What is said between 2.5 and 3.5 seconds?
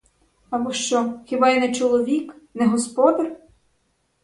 не господар?